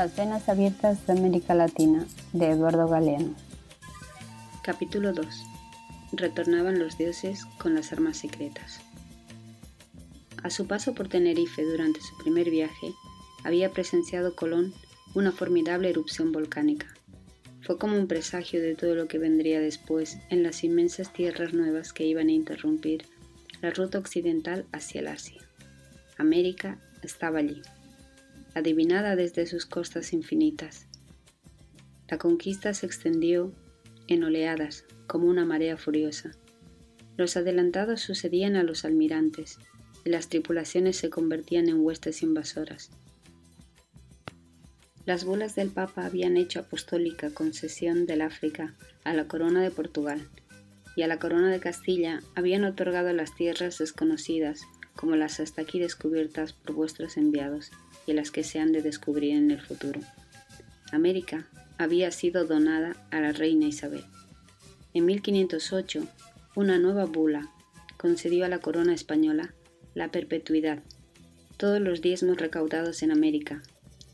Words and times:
Las 0.00 0.16
venas 0.16 0.48
abiertas 0.48 1.06
de 1.06 1.12
América 1.12 1.54
Latina, 1.54 2.06
de 2.32 2.52
Eduardo 2.52 2.88
Galeano. 2.88 3.34
Capítulo 4.62 5.12
2. 5.12 5.26
Retornaban 6.12 6.78
los 6.78 6.96
dioses 6.96 7.44
con 7.58 7.74
las 7.74 7.92
armas 7.92 8.16
secretas. 8.16 8.80
A 10.42 10.48
su 10.48 10.66
paso 10.66 10.94
por 10.94 11.08
Tenerife 11.08 11.62
durante 11.64 12.00
su 12.00 12.16
primer 12.16 12.48
viaje, 12.48 12.94
había 13.44 13.72
presenciado 13.72 14.34
Colón 14.34 14.72
una 15.12 15.32
formidable 15.32 15.90
erupción 15.90 16.32
volcánica. 16.32 16.86
Fue 17.60 17.76
como 17.76 17.94
un 17.98 18.06
presagio 18.06 18.62
de 18.62 18.76
todo 18.76 18.94
lo 18.94 19.06
que 19.06 19.18
vendría 19.18 19.60
después 19.60 20.16
en 20.30 20.42
las 20.42 20.64
inmensas 20.64 21.12
tierras 21.12 21.52
nuevas 21.52 21.92
que 21.92 22.06
iban 22.06 22.28
a 22.28 22.32
interrumpir 22.32 23.04
la 23.60 23.70
ruta 23.70 23.98
occidental 23.98 24.64
hacia 24.72 25.02
el 25.02 25.08
Asia. 25.08 25.42
América 26.16 26.78
estaba 27.02 27.40
allí 27.40 27.60
adivinada 28.54 29.16
desde 29.16 29.46
sus 29.46 29.66
costas 29.66 30.12
infinitas. 30.12 30.86
La 32.08 32.18
conquista 32.18 32.74
se 32.74 32.86
extendió 32.86 33.52
en 34.08 34.24
oleadas, 34.24 34.84
como 35.06 35.26
una 35.26 35.44
marea 35.44 35.76
furiosa. 35.76 36.32
Los 37.16 37.36
adelantados 37.36 38.00
sucedían 38.00 38.56
a 38.56 38.62
los 38.62 38.84
almirantes, 38.84 39.58
y 40.04 40.10
las 40.10 40.28
tripulaciones 40.28 40.96
se 40.96 41.10
convertían 41.10 41.68
en 41.68 41.80
huestes 41.80 42.22
invasoras. 42.22 42.90
Las 45.06 45.24
bulas 45.24 45.54
del 45.54 45.70
Papa 45.70 46.06
habían 46.06 46.36
hecho 46.36 46.60
apostólica 46.60 47.30
concesión 47.30 48.06
del 48.06 48.22
África 48.22 48.74
a 49.04 49.12
la 49.14 49.26
corona 49.26 49.62
de 49.62 49.70
Portugal, 49.70 50.28
y 50.96 51.02
a 51.02 51.08
la 51.08 51.18
corona 51.18 51.50
de 51.50 51.60
Castilla 51.60 52.20
habían 52.34 52.64
otorgado 52.64 53.12
las 53.12 53.34
tierras 53.34 53.78
desconocidas 53.78 54.62
como 54.96 55.16
las 55.16 55.40
hasta 55.40 55.62
aquí 55.62 55.78
descubiertas 55.78 56.52
por 56.52 56.74
vuestros 56.74 57.16
enviados, 57.16 57.70
y 58.06 58.12
las 58.12 58.30
que 58.30 58.44
se 58.44 58.58
han 58.58 58.72
de 58.72 58.82
descubrir 58.82 59.34
en 59.34 59.50
el 59.50 59.60
futuro. 59.60 60.00
América 60.92 61.46
había 61.78 62.10
sido 62.10 62.44
donada 62.44 62.96
a 63.10 63.20
la 63.20 63.32
reina 63.32 63.66
Isabel. 63.66 64.04
En 64.92 65.06
1508, 65.06 66.06
una 66.56 66.78
nueva 66.78 67.06
bula 67.06 67.50
concedió 67.96 68.44
a 68.44 68.48
la 68.48 68.58
corona 68.58 68.94
española 68.94 69.54
la 69.94 70.10
perpetuidad, 70.10 70.82
todos 71.56 71.80
los 71.80 72.00
diezmos 72.00 72.38
recaudados 72.38 73.02
en 73.02 73.12
América, 73.12 73.62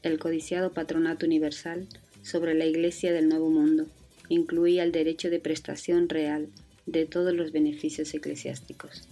el 0.02 0.18
codiciado 0.18 0.72
patronato 0.72 1.26
universal 1.26 1.86
sobre 2.22 2.54
la 2.54 2.66
Iglesia 2.66 3.12
del 3.12 3.28
Nuevo 3.28 3.50
Mundo, 3.50 3.86
incluía 4.28 4.82
el 4.82 4.92
derecho 4.92 5.30
de 5.30 5.38
prestación 5.38 6.08
real 6.08 6.48
de 6.86 7.06
todos 7.06 7.34
los 7.34 7.52
beneficios 7.52 8.12
eclesiásticos. 8.14 9.08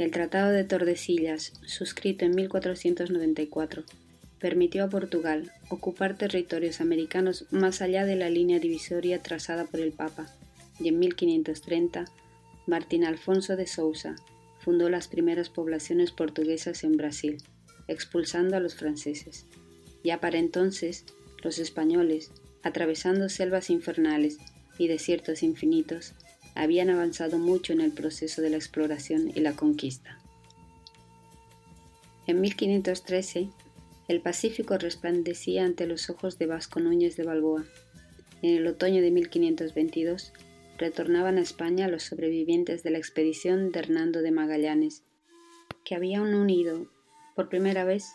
El 0.00 0.12
Tratado 0.12 0.50
de 0.50 0.64
Tordesillas, 0.64 1.52
suscrito 1.66 2.24
en 2.24 2.34
1494, 2.34 3.84
permitió 4.38 4.84
a 4.84 4.88
Portugal 4.88 5.52
ocupar 5.68 6.16
territorios 6.16 6.80
americanos 6.80 7.44
más 7.50 7.82
allá 7.82 8.06
de 8.06 8.16
la 8.16 8.30
línea 8.30 8.58
divisoria 8.60 9.22
trazada 9.22 9.66
por 9.66 9.78
el 9.78 9.92
Papa, 9.92 10.34
y 10.78 10.88
en 10.88 10.98
1530 11.00 12.06
Martín 12.66 13.04
Alfonso 13.04 13.56
de 13.56 13.66
Sousa 13.66 14.16
fundó 14.60 14.88
las 14.88 15.06
primeras 15.06 15.50
poblaciones 15.50 16.12
portuguesas 16.12 16.82
en 16.82 16.96
Brasil, 16.96 17.36
expulsando 17.86 18.56
a 18.56 18.60
los 18.60 18.76
franceses. 18.76 19.44
Ya 20.02 20.18
para 20.18 20.38
entonces, 20.38 21.04
los 21.42 21.58
españoles, 21.58 22.32
atravesando 22.62 23.28
selvas 23.28 23.68
infernales 23.68 24.38
y 24.78 24.88
desiertos 24.88 25.42
infinitos, 25.42 26.14
habían 26.54 26.90
avanzado 26.90 27.38
mucho 27.38 27.72
en 27.72 27.80
el 27.80 27.92
proceso 27.92 28.42
de 28.42 28.50
la 28.50 28.56
exploración 28.56 29.30
y 29.34 29.40
la 29.40 29.54
conquista. 29.54 30.18
En 32.26 32.40
1513, 32.40 33.48
el 34.08 34.20
Pacífico 34.20 34.76
resplandecía 34.76 35.64
ante 35.64 35.86
los 35.86 36.10
ojos 36.10 36.38
de 36.38 36.46
Vasco 36.46 36.80
Núñez 36.80 37.16
de 37.16 37.24
Balboa. 37.24 37.64
En 38.42 38.56
el 38.56 38.66
otoño 38.66 39.02
de 39.02 39.10
1522, 39.10 40.32
retornaban 40.78 41.38
a 41.38 41.42
España 41.42 41.88
los 41.88 42.04
sobrevivientes 42.04 42.82
de 42.82 42.90
la 42.90 42.98
expedición 42.98 43.70
de 43.70 43.80
Hernando 43.80 44.22
de 44.22 44.30
Magallanes, 44.30 45.02
que 45.84 45.94
habían 45.94 46.34
unido, 46.34 46.90
por 47.36 47.48
primera 47.48 47.84
vez, 47.84 48.14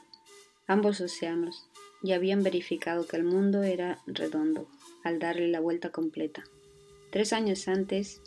ambos 0.67 0.99
océanos 1.01 1.69
y 2.03 2.13
habían 2.13 2.43
verificado 2.43 3.07
que 3.07 3.17
el 3.17 3.23
mundo 3.23 3.63
era 3.63 3.99
redondo 4.05 4.67
al 5.03 5.19
darle 5.19 5.47
la 5.47 5.59
vuelta 5.59 5.91
completa. 5.91 6.43
Tres 7.15 7.31
años 7.31 7.69
antes 7.69 8.21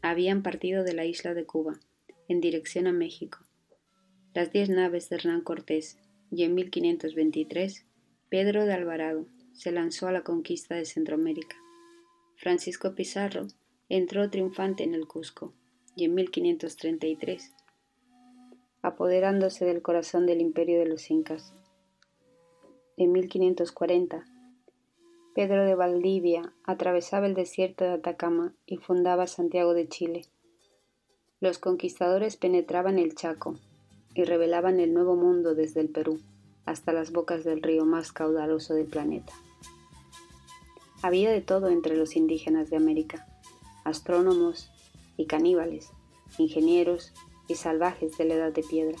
habían 0.00 0.42
partido 0.42 0.84
de 0.84 0.94
la 0.94 1.04
isla 1.04 1.34
de 1.34 1.44
Cuba, 1.44 1.78
en 2.28 2.40
dirección 2.40 2.86
a 2.86 2.92
México. 2.92 3.40
Las 4.32 4.52
diez 4.52 4.70
naves 4.70 5.10
de 5.10 5.16
Hernán 5.16 5.42
Cortés, 5.42 5.98
y 6.30 6.44
en 6.44 6.54
1523, 6.54 7.84
Pedro 8.30 8.64
de 8.64 8.72
Alvarado 8.72 9.26
se 9.52 9.70
lanzó 9.70 10.08
a 10.08 10.12
la 10.12 10.22
conquista 10.22 10.76
de 10.76 10.86
Centroamérica. 10.86 11.56
Francisco 12.36 12.94
Pizarro 12.94 13.48
entró 13.90 14.30
triunfante 14.30 14.84
en 14.84 14.94
el 14.94 15.06
Cusco, 15.06 15.52
y 15.94 16.06
en 16.06 16.14
1533, 16.14 17.52
apoderándose 18.80 19.66
del 19.66 19.82
corazón 19.82 20.24
del 20.24 20.40
imperio 20.40 20.78
de 20.78 20.86
los 20.86 21.10
incas. 21.10 21.52
En 22.96 23.12
1540, 23.12 24.24
Pedro 25.36 25.66
de 25.66 25.74
Valdivia 25.74 26.54
atravesaba 26.64 27.26
el 27.26 27.34
desierto 27.34 27.84
de 27.84 27.90
Atacama 27.90 28.54
y 28.64 28.78
fundaba 28.78 29.26
Santiago 29.26 29.74
de 29.74 29.86
Chile. 29.86 30.24
Los 31.40 31.58
conquistadores 31.58 32.38
penetraban 32.38 32.98
el 32.98 33.14
Chaco 33.14 33.58
y 34.14 34.24
revelaban 34.24 34.80
el 34.80 34.94
nuevo 34.94 35.14
mundo 35.14 35.54
desde 35.54 35.82
el 35.82 35.90
Perú 35.90 36.20
hasta 36.64 36.94
las 36.94 37.12
bocas 37.12 37.44
del 37.44 37.62
río 37.62 37.84
más 37.84 38.12
caudaloso 38.12 38.72
del 38.72 38.86
planeta. 38.86 39.34
Había 41.02 41.30
de 41.30 41.42
todo 41.42 41.68
entre 41.68 41.96
los 41.98 42.16
indígenas 42.16 42.70
de 42.70 42.78
América, 42.78 43.26
astrónomos 43.84 44.70
y 45.18 45.26
caníbales, 45.26 45.90
ingenieros 46.38 47.12
y 47.46 47.56
salvajes 47.56 48.16
de 48.16 48.24
la 48.24 48.34
edad 48.36 48.52
de 48.54 48.62
piedra, 48.62 48.96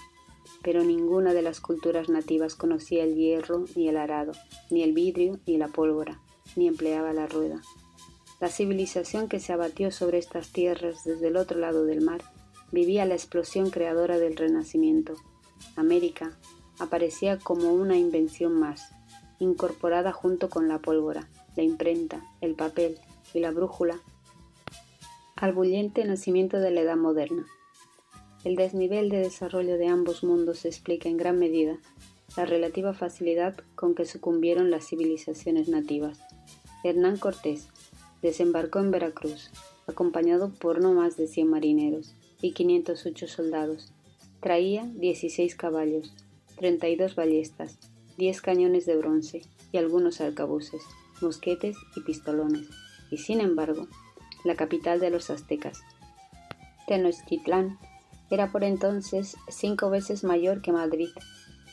pero 0.62 0.84
ninguna 0.84 1.32
de 1.32 1.40
las 1.40 1.62
culturas 1.62 2.10
nativas 2.10 2.56
conocía 2.56 3.04
el 3.04 3.14
hierro 3.14 3.64
ni 3.74 3.88
el 3.88 3.96
arado, 3.96 4.32
ni 4.70 4.82
el 4.82 4.92
vidrio 4.92 5.40
ni 5.46 5.56
la 5.56 5.68
pólvora 5.68 6.20
ni 6.56 6.68
empleaba 6.68 7.12
la 7.12 7.26
rueda. 7.26 7.60
La 8.40 8.48
civilización 8.48 9.28
que 9.28 9.40
se 9.40 9.52
abatió 9.52 9.90
sobre 9.90 10.18
estas 10.18 10.52
tierras 10.52 11.04
desde 11.04 11.28
el 11.28 11.36
otro 11.36 11.58
lado 11.58 11.84
del 11.84 12.02
mar 12.02 12.22
vivía 12.72 13.04
la 13.04 13.14
explosión 13.14 13.70
creadora 13.70 14.18
del 14.18 14.36
Renacimiento. 14.36 15.14
América 15.76 16.38
aparecía 16.78 17.38
como 17.38 17.72
una 17.72 17.96
invención 17.96 18.52
más, 18.52 18.90
incorporada 19.38 20.12
junto 20.12 20.50
con 20.50 20.68
la 20.68 20.80
pólvora, 20.80 21.28
la 21.56 21.62
imprenta, 21.62 22.22
el 22.40 22.54
papel 22.54 22.98
y 23.32 23.40
la 23.40 23.50
brújula 23.50 24.00
al 25.36 25.52
bullente 25.52 26.02
nacimiento 26.04 26.58
de 26.60 26.70
la 26.70 26.80
edad 26.80 26.96
moderna. 26.96 27.46
El 28.42 28.56
desnivel 28.56 29.10
de 29.10 29.18
desarrollo 29.18 29.76
de 29.76 29.86
ambos 29.88 30.24
mundos 30.24 30.64
explica 30.64 31.10
en 31.10 31.18
gran 31.18 31.38
medida 31.38 31.78
la 32.36 32.46
relativa 32.46 32.94
facilidad 32.94 33.56
con 33.74 33.94
que 33.94 34.06
sucumbieron 34.06 34.70
las 34.70 34.86
civilizaciones 34.86 35.68
nativas. 35.68 36.18
Hernán 36.84 37.16
Cortés 37.16 37.68
desembarcó 38.22 38.78
en 38.80 38.90
Veracruz, 38.90 39.50
acompañado 39.86 40.52
por 40.52 40.80
no 40.80 40.92
más 40.92 41.16
de 41.16 41.26
100 41.26 41.48
marineros 41.48 42.14
y 42.40 42.52
508 42.52 43.28
soldados. 43.28 43.92
Traía 44.40 44.84
16 44.84 45.54
caballos, 45.56 46.12
32 46.56 47.14
ballestas, 47.14 47.78
10 48.18 48.40
cañones 48.40 48.86
de 48.86 48.96
bronce 48.96 49.42
y 49.72 49.78
algunos 49.78 50.20
arcabuces, 50.20 50.82
mosquetes 51.20 51.76
y 51.96 52.00
pistolones. 52.00 52.66
Y 53.10 53.18
sin 53.18 53.40
embargo, 53.40 53.88
la 54.44 54.54
capital 54.54 55.00
de 55.00 55.10
los 55.10 55.30
aztecas, 55.30 55.80
Tenochtitlán, 56.86 57.78
era 58.30 58.50
por 58.50 58.64
entonces 58.64 59.36
cinco 59.48 59.90
veces 59.90 60.24
mayor 60.24 60.62
que 60.62 60.72
Madrid 60.72 61.10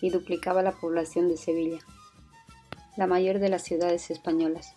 y 0.01 0.09
duplicaba 0.09 0.61
la 0.61 0.73
población 0.73 1.29
de 1.29 1.37
Sevilla, 1.37 1.79
la 2.97 3.07
mayor 3.07 3.39
de 3.39 3.49
las 3.49 3.63
ciudades 3.63 4.11
españolas. 4.11 4.75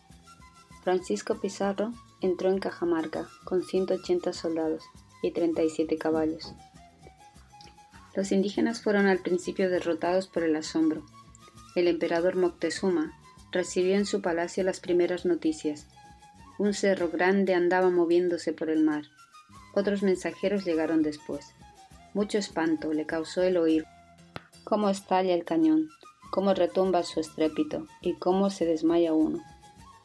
Francisco 0.86 1.40
Pizarro 1.40 1.92
entró 2.20 2.48
en 2.48 2.60
Cajamarca 2.60 3.26
con 3.42 3.64
180 3.64 4.32
soldados 4.32 4.84
y 5.20 5.32
37 5.32 5.98
caballos. 5.98 6.54
Los 8.14 8.30
indígenas 8.30 8.82
fueron 8.82 9.08
al 9.08 9.18
principio 9.18 9.68
derrotados 9.68 10.28
por 10.28 10.44
el 10.44 10.54
asombro. 10.54 11.04
El 11.74 11.88
emperador 11.88 12.36
Moctezuma 12.36 13.18
recibió 13.50 13.96
en 13.96 14.06
su 14.06 14.22
palacio 14.22 14.62
las 14.62 14.78
primeras 14.78 15.26
noticias. 15.26 15.88
Un 16.56 16.72
cerro 16.72 17.08
grande 17.08 17.54
andaba 17.54 17.90
moviéndose 17.90 18.52
por 18.52 18.70
el 18.70 18.84
mar. 18.84 19.06
Otros 19.74 20.04
mensajeros 20.04 20.64
llegaron 20.64 21.02
después. 21.02 21.46
Mucho 22.14 22.38
espanto 22.38 22.92
le 22.92 23.06
causó 23.06 23.42
el 23.42 23.56
oír 23.56 23.84
cómo 24.62 24.88
estalla 24.88 25.34
el 25.34 25.44
cañón, 25.44 25.88
cómo 26.30 26.54
retumba 26.54 27.02
su 27.02 27.18
estrépito 27.18 27.88
y 28.02 28.14
cómo 28.14 28.50
se 28.50 28.66
desmaya 28.66 29.14
uno 29.14 29.42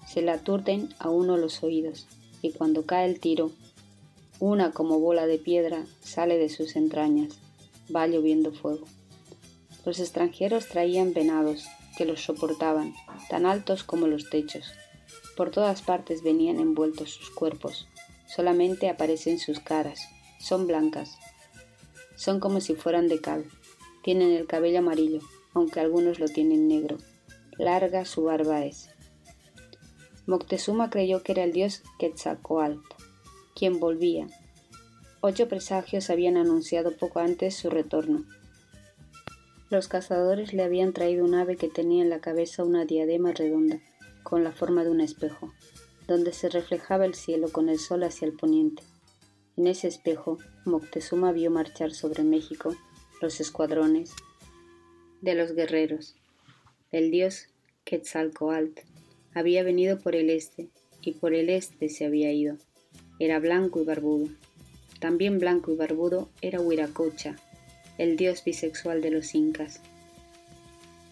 se 0.08 0.22
le 0.22 0.32
aturden 0.32 0.90
a 1.00 1.10
uno 1.10 1.38
los 1.38 1.64
oídos, 1.64 2.08
y 2.42 2.52
cuando 2.52 2.86
cae 2.86 3.06
el 3.10 3.20
tiro, 3.20 3.52
una 4.40 4.72
como 4.72 5.00
bola 5.00 5.28
de 5.28 5.38
piedra 5.38 5.86
sale 6.02 6.38
de 6.38 6.50
sus 6.50 6.76
entrañas, 6.76 7.38
va 7.96 8.08
lloviendo 8.08 8.52
fuego. 8.52 8.88
Los 9.86 10.00
extranjeros 10.00 10.68
traían 10.68 11.14
venados, 11.14 11.68
que 11.98 12.06
los 12.06 12.24
soportaban, 12.24 12.94
tan 13.30 13.46
altos 13.46 13.84
como 13.84 14.08
los 14.08 14.30
techos. 14.30 14.74
Por 15.36 15.52
todas 15.52 15.82
partes 15.82 16.24
venían 16.24 16.60
envueltos 16.60 17.12
sus 17.12 17.30
cuerpos, 17.30 17.88
solamente 18.28 18.90
aparecen 18.90 19.40
sus 19.40 19.60
caras, 19.60 20.02
son 20.40 20.68
blancas, 20.68 21.18
son 22.16 22.40
como 22.40 22.62
si 22.62 22.76
fueran 22.76 23.08
de 23.08 23.20
cal, 23.20 23.46
tienen 24.04 24.32
el 24.32 24.48
cabello 24.48 24.80
amarillo, 24.80 25.20
aunque 25.54 25.80
algunos 25.80 26.20
lo 26.20 26.28
tienen 26.28 26.68
negro, 26.68 26.98
larga 27.58 28.06
su 28.06 28.24
barba 28.24 28.66
es. 28.66 28.90
Moctezuma 30.28 30.90
creyó 30.90 31.24
que 31.24 31.32
era 31.32 31.44
el 31.44 31.52
dios 31.52 31.82
Quetzalcoatl, 31.98 32.80
quien 33.56 33.80
volvía. 33.80 34.28
Ocho 35.20 35.48
presagios 35.48 36.10
habían 36.10 36.38
anunciado 36.38 36.96
poco 36.96 37.20
antes 37.20 37.56
su 37.56 37.70
retorno. 37.70 38.26
Los 39.70 39.88
cazadores 39.88 40.54
le 40.54 40.64
habían 40.64 40.94
traído 40.94 41.26
un 41.26 41.34
ave 41.34 41.56
que 41.56 41.70
tenía 41.70 42.04
en 42.04 42.10
la 42.10 42.20
cabeza 42.20 42.64
una 42.64 42.86
diadema 42.86 43.32
redonda, 43.32 43.80
con 44.22 44.44
la 44.44 44.52
forma 44.52 44.84
de 44.84 44.92
un 44.92 45.02
espejo, 45.02 45.54
donde 46.08 46.34
se 46.34 46.50
reflejaba 46.50 47.06
el 47.06 47.16
cielo 47.16 47.50
con 47.52 47.70
el 47.70 47.80
sol 47.80 48.04
hacia 48.04 48.28
el 48.28 48.34
poniente. 48.34 48.84
En 49.58 49.68
ese 49.68 49.88
espejo, 49.88 50.38
Moctezuma 50.66 51.32
vio 51.32 51.50
marchar 51.52 51.94
sobre 51.94 52.24
México 52.24 52.76
los 53.22 53.40
escuadrones 53.40 54.12
de 55.22 55.36
los 55.36 55.54
guerreros. 55.54 56.16
El 56.92 57.12
dios 57.12 57.48
Quetzalcoatl 57.86 58.91
había 59.34 59.64
venido 59.64 60.00
por 60.00 60.16
el 60.16 60.30
este 60.30 60.70
y 61.02 61.14
por 61.14 61.34
el 61.34 61.50
este 61.50 61.90
se 61.90 62.06
había 62.06 62.32
ido. 62.32 62.58
Era 63.20 63.40
blanco 63.40 63.82
y 63.82 63.86
barbudo. 63.86 64.30
También 65.00 65.40
blanco 65.40 65.72
y 65.72 65.76
barbudo 65.76 66.30
era 66.42 66.60
Huiracocha, 66.60 67.36
el 67.98 68.18
dios 68.18 68.44
bisexual 68.44 69.02
de 69.02 69.12
los 69.12 69.34
incas. 69.36 69.82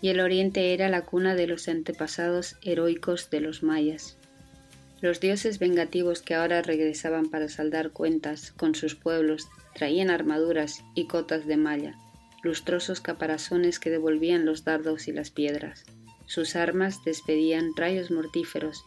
Y 0.02 0.10
el 0.10 0.20
oriente 0.20 0.74
era 0.74 0.90
la 0.90 1.06
cuna 1.06 1.36
de 1.36 1.48
los 1.48 1.68
antepasados 1.68 2.56
heroicos 2.62 3.30
de 3.30 3.42
los 3.42 3.64
mayas. 3.64 4.18
Los 5.02 5.20
dioses 5.20 5.60
vengativos 5.60 6.22
que 6.22 6.36
ahora 6.36 6.62
regresaban 6.62 7.30
para 7.30 7.48
saldar 7.48 7.92
cuentas 7.92 8.52
con 8.52 8.76
sus 8.76 8.96
pueblos 8.96 9.48
traían 9.74 10.10
armaduras 10.10 10.84
y 10.94 11.08
cotas 11.08 11.46
de 11.46 11.58
malla, 11.58 11.96
lustrosos 12.44 13.00
caparazones 13.02 13.80
que 13.80 13.90
devolvían 13.90 14.46
los 14.46 14.66
dardos 14.66 15.08
y 15.08 15.14
las 15.14 15.32
piedras. 15.32 15.86
Sus 16.30 16.56
armas 16.56 17.04
despedían 17.04 17.72
rayos 17.76 18.12
mortíferos 18.12 18.86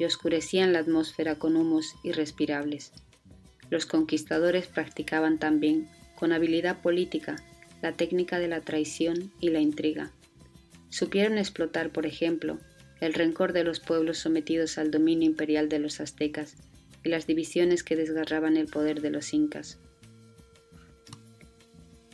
y 0.00 0.06
oscurecían 0.06 0.72
la 0.72 0.80
atmósfera 0.80 1.36
con 1.36 1.54
humos 1.54 1.94
irrespirables. 2.02 2.90
Los 3.70 3.86
conquistadores 3.86 4.66
practicaban 4.66 5.38
también, 5.38 5.88
con 6.16 6.32
habilidad 6.32 6.82
política, 6.82 7.36
la 7.80 7.92
técnica 7.92 8.40
de 8.40 8.48
la 8.48 8.62
traición 8.62 9.30
y 9.40 9.50
la 9.50 9.60
intriga. 9.60 10.10
Supieron 10.88 11.38
explotar, 11.38 11.92
por 11.92 12.06
ejemplo, 12.06 12.58
el 13.00 13.14
rencor 13.14 13.52
de 13.52 13.62
los 13.62 13.78
pueblos 13.78 14.18
sometidos 14.18 14.76
al 14.76 14.90
dominio 14.90 15.30
imperial 15.30 15.68
de 15.68 15.78
los 15.78 16.00
aztecas 16.00 16.56
y 17.04 17.10
las 17.10 17.28
divisiones 17.28 17.84
que 17.84 17.94
desgarraban 17.94 18.56
el 18.56 18.66
poder 18.66 19.00
de 19.00 19.10
los 19.10 19.32
incas. 19.32 19.78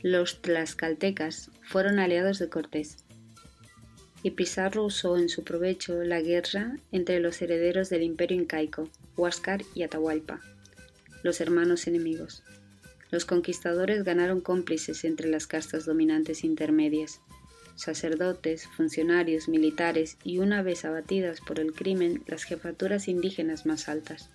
Los 0.03 0.43
tlaxcaltecas 0.43 1.51
fueron 1.63 1.99
aliados 1.99 2.39
de 2.39 2.51
Cortés 2.51 3.06
y 4.27 4.33
Pizarro 4.33 4.83
usó 4.83 5.19
en 5.19 5.29
su 5.29 5.45
provecho 5.45 6.03
la 6.03 6.21
guerra 6.21 6.79
entre 6.91 7.21
los 7.21 7.41
herederos 7.43 7.91
del 7.91 8.03
imperio 8.03 8.37
incaico, 8.37 8.89
Huáscar 9.17 9.63
y 9.73 9.85
Atahualpa, 9.85 10.41
los 11.23 11.41
hermanos 11.41 11.87
enemigos. 11.87 12.43
Los 13.13 13.25
conquistadores 13.25 14.03
ganaron 14.03 14.41
cómplices 14.41 15.05
entre 15.05 15.29
las 15.29 15.47
castas 15.47 15.87
dominantes 15.87 16.43
intermedias, 16.43 17.21
sacerdotes, 17.77 18.67
funcionarios, 18.77 19.47
militares 19.47 20.17
y 20.25 20.39
una 20.39 20.61
vez 20.61 20.85
abatidas 20.85 21.39
por 21.41 21.61
el 21.61 21.73
crimen 21.73 22.25
las 22.27 22.43
jefaturas 22.43 23.07
indígenas 23.07 23.65
más 23.65 23.89
altas. 23.89 24.29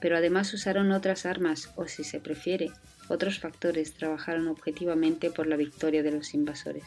Pero 0.00 0.16
además 0.16 0.54
usaron 0.54 0.90
otras 0.90 1.26
armas 1.26 1.68
o, 1.76 1.86
si 1.86 2.02
se 2.02 2.18
prefiere, 2.18 2.70
otros 3.08 3.40
factores 3.40 3.92
trabajaron 3.92 4.48
objetivamente 4.48 5.30
por 5.30 5.46
la 5.46 5.56
victoria 5.56 6.02
de 6.02 6.12
los 6.12 6.32
invasores. 6.32 6.84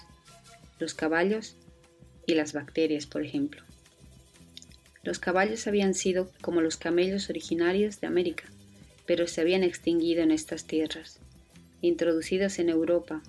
Los 0.80 0.96
caballos 0.96 1.56
y 2.26 2.36
las 2.36 2.54
bacterias, 2.54 3.06
por 3.06 3.24
ejemplo. 3.24 3.64
Los 5.04 5.20
caballos 5.20 5.66
habían 5.68 5.94
sido 5.94 6.30
como 6.42 6.62
los 6.62 6.78
camellos 6.78 7.30
originarios 7.30 8.00
de 8.00 8.08
América, 8.08 8.46
pero 9.06 9.28
se 9.28 9.42
habían 9.42 9.64
extinguido 9.64 10.22
en 10.22 10.32
estas 10.32 10.66
tierras. 10.66 11.20
Introducidos 11.82 12.60
en 12.60 12.70
Europa 12.70 13.24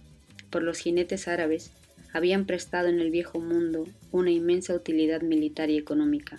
por 0.50 0.62
los 0.62 0.78
jinetes 0.78 1.28
árabes, 1.28 1.70
habían 2.12 2.44
prestado 2.44 2.88
en 2.88 3.00
el 3.00 3.10
viejo 3.10 3.40
mundo 3.40 3.86
una 4.10 4.30
inmensa 4.30 4.74
utilidad 4.74 5.22
militar 5.22 5.70
y 5.70 5.78
económica. 5.78 6.36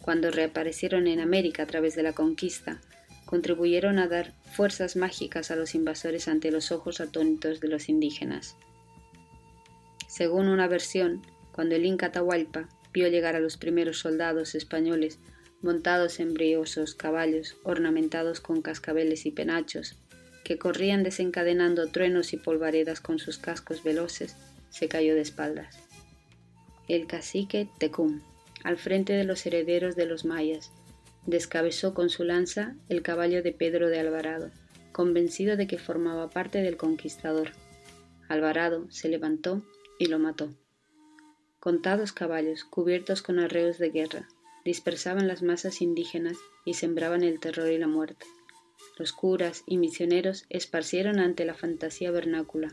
Cuando 0.00 0.32
reaparecieron 0.32 1.06
en 1.06 1.20
América 1.20 1.62
a 1.62 1.66
través 1.66 1.94
de 1.94 2.02
la 2.02 2.12
conquista, 2.12 2.80
contribuyeron 3.24 3.98
a 3.98 4.08
dar 4.08 4.32
fuerzas 4.52 4.96
mágicas 4.96 5.50
a 5.50 5.56
los 5.56 5.74
invasores 5.74 6.28
ante 6.28 6.50
los 6.50 6.72
ojos 6.72 7.00
atónitos 7.00 7.60
de 7.60 7.68
los 7.68 7.88
indígenas. 7.88 8.56
Según 10.08 10.48
una 10.48 10.66
versión, 10.66 11.22
cuando 11.56 11.74
el 11.74 11.86
Inca 11.86 12.06
Atahualpa 12.06 12.68
vio 12.92 13.08
llegar 13.08 13.34
a 13.34 13.40
los 13.40 13.56
primeros 13.56 13.98
soldados 13.98 14.54
españoles 14.54 15.18
montados 15.62 16.20
en 16.20 16.34
briosos 16.34 16.94
caballos 16.94 17.56
ornamentados 17.64 18.40
con 18.40 18.60
cascabeles 18.60 19.24
y 19.24 19.30
penachos, 19.30 19.96
que 20.44 20.58
corrían 20.58 21.02
desencadenando 21.02 21.88
truenos 21.88 22.34
y 22.34 22.36
polvaredas 22.36 23.00
con 23.00 23.18
sus 23.18 23.38
cascos 23.38 23.82
veloces, 23.82 24.36
se 24.68 24.86
cayó 24.88 25.14
de 25.14 25.22
espaldas. 25.22 25.78
El 26.88 27.06
cacique 27.06 27.68
Tecum, 27.78 28.20
al 28.62 28.76
frente 28.76 29.14
de 29.14 29.24
los 29.24 29.46
herederos 29.46 29.96
de 29.96 30.04
los 30.04 30.26
mayas, 30.26 30.72
descabezó 31.24 31.94
con 31.94 32.10
su 32.10 32.22
lanza 32.22 32.76
el 32.90 33.00
caballo 33.00 33.42
de 33.42 33.52
Pedro 33.52 33.88
de 33.88 33.98
Alvarado, 33.98 34.50
convencido 34.92 35.56
de 35.56 35.66
que 35.66 35.78
formaba 35.78 36.28
parte 36.28 36.60
del 36.60 36.76
conquistador. 36.76 37.52
Alvarado 38.28 38.86
se 38.90 39.08
levantó 39.08 39.64
y 39.98 40.06
lo 40.06 40.18
mató. 40.18 40.54
Contados 41.66 42.12
caballos, 42.12 42.62
cubiertos 42.62 43.22
con 43.22 43.40
arreos 43.40 43.76
de 43.78 43.90
guerra, 43.90 44.28
dispersaban 44.64 45.26
las 45.26 45.42
masas 45.42 45.82
indígenas 45.82 46.36
y 46.64 46.74
sembraban 46.74 47.24
el 47.24 47.40
terror 47.40 47.68
y 47.72 47.76
la 47.76 47.88
muerte. 47.88 48.24
Los 48.96 49.12
curas 49.12 49.64
y 49.66 49.76
misioneros 49.76 50.46
esparcieron 50.48 51.18
ante 51.18 51.44
la 51.44 51.54
fantasía 51.54 52.12
vernácula, 52.12 52.68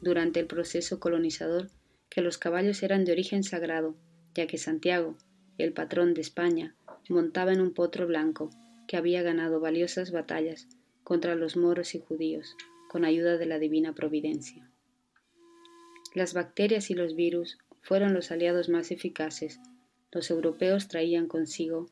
durante 0.00 0.40
el 0.40 0.46
proceso 0.46 0.98
colonizador, 0.98 1.68
que 2.08 2.22
los 2.22 2.38
caballos 2.38 2.82
eran 2.82 3.04
de 3.04 3.12
origen 3.12 3.44
sagrado, 3.44 3.96
ya 4.34 4.46
que 4.46 4.56
Santiago, 4.56 5.18
el 5.58 5.74
patrón 5.74 6.14
de 6.14 6.22
España, 6.22 6.74
montaba 7.10 7.52
en 7.52 7.60
un 7.60 7.74
potro 7.74 8.06
blanco, 8.06 8.48
que 8.86 8.96
había 8.96 9.20
ganado 9.20 9.60
valiosas 9.60 10.10
batallas 10.10 10.68
contra 11.04 11.34
los 11.34 11.58
moros 11.58 11.94
y 11.94 12.00
judíos, 12.00 12.56
con 12.88 13.04
ayuda 13.04 13.36
de 13.36 13.44
la 13.44 13.58
divina 13.58 13.94
providencia. 13.94 14.70
Las 16.14 16.32
bacterias 16.32 16.88
y 16.88 16.94
los 16.94 17.14
virus 17.14 17.58
fueron 17.82 18.14
los 18.14 18.30
aliados 18.30 18.68
más 18.68 18.90
eficaces. 18.90 19.60
Los 20.10 20.30
europeos 20.30 20.88
traían 20.88 21.26
consigo, 21.26 21.86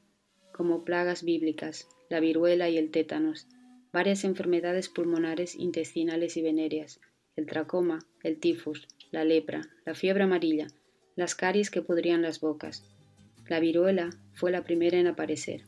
como 0.53 0.85
plagas 0.85 1.23
bíblicas, 1.23 1.89
la 2.09 2.21
viruela 2.21 2.69
y 2.69 2.79
el 2.79 2.91
tétanos, 2.91 3.47
varias 3.93 4.25
enfermedades 4.25 4.89
pulmonares, 4.89 5.55
intestinales 5.55 6.37
y 6.37 6.43
venéreas, 6.43 7.01
el 7.37 7.47
tracoma, 7.47 8.07
el 8.23 8.39
tifus, 8.39 8.89
la 9.11 9.25
lepra, 9.25 9.69
la 9.85 9.95
fiebre 9.95 10.25
amarilla, 10.25 10.67
las 11.15 11.35
caries 11.35 11.71
que 11.71 11.83
podrían 11.83 12.23
las 12.23 12.41
bocas. 12.41 12.85
La 13.49 13.61
viruela 13.61 14.11
fue 14.35 14.51
la 14.51 14.65
primera 14.65 14.99
en 14.99 15.07
aparecer. 15.07 15.65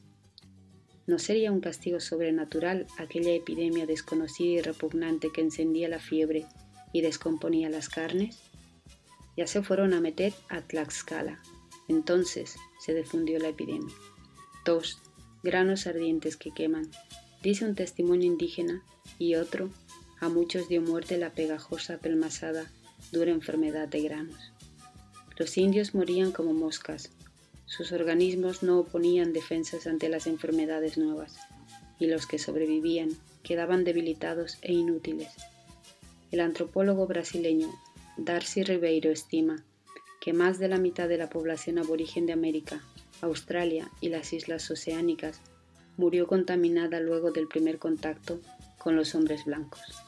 ¿No 1.06 1.18
sería 1.18 1.52
un 1.52 1.60
castigo 1.60 2.00
sobrenatural 2.00 2.87
aquella 2.98 3.32
epidemia 3.32 3.87
desconocida 3.87 4.58
y 4.58 4.62
repugnante 4.62 5.30
que 5.32 5.40
encendía 5.40 5.88
la 5.88 6.00
fiebre 6.00 6.44
y 6.92 7.00
descomponía 7.00 7.70
las 7.70 7.88
carnes? 7.88 8.48
Ya 9.38 9.47
se 9.47 9.62
fueron 9.62 9.95
a 9.95 10.00
meter 10.00 10.35
a 10.49 10.62
Tlaxcala. 10.62 11.40
Entonces 11.87 12.57
se 12.80 12.92
difundió 12.92 13.38
la 13.38 13.50
epidemia. 13.50 13.95
Tos, 14.64 14.99
granos 15.45 15.87
ardientes 15.87 16.37
que 16.37 16.50
queman, 16.50 16.90
dice 17.40 17.64
un 17.64 17.76
testimonio 17.76 18.26
indígena, 18.26 18.83
y 19.16 19.37
otro, 19.37 19.71
a 20.18 20.28
muchos 20.28 20.68
dio 20.68 20.83
muerte 20.83 21.18
la 21.18 21.30
pegajosa, 21.30 21.99
pelmazada, 21.99 22.68
dura 23.12 23.30
enfermedad 23.30 23.87
de 23.87 24.02
granos. 24.02 24.52
Los 25.37 25.57
indios 25.57 25.95
morían 25.95 26.33
como 26.33 26.52
moscas, 26.52 27.12
sus 27.64 27.92
organismos 27.92 28.64
no 28.64 28.80
oponían 28.80 29.33
defensas 29.33 29.87
ante 29.87 30.09
las 30.09 30.26
enfermedades 30.26 30.99
nuevas, 30.99 31.37
y 32.00 32.09
los 32.09 32.26
que 32.26 32.40
sobrevivían 32.40 33.11
quedaban 33.45 33.85
debilitados 33.85 34.59
e 34.62 34.73
inútiles. 34.73 35.28
El 36.33 36.40
antropólogo 36.40 37.07
brasileño 37.07 37.73
Darcy 38.18 38.64
Ribeiro 38.64 39.12
estima 39.12 39.64
que 40.20 40.32
más 40.32 40.58
de 40.58 40.66
la 40.66 40.78
mitad 40.78 41.08
de 41.08 41.18
la 41.18 41.30
población 41.30 41.78
aborigen 41.78 42.26
de 42.26 42.32
América, 42.32 42.82
Australia 43.20 43.92
y 44.00 44.08
las 44.08 44.32
islas 44.32 44.68
oceánicas 44.72 45.40
murió 45.96 46.26
contaminada 46.26 46.98
luego 46.98 47.30
del 47.30 47.46
primer 47.46 47.78
contacto 47.78 48.40
con 48.76 48.96
los 48.96 49.14
hombres 49.14 49.44
blancos. 49.44 50.07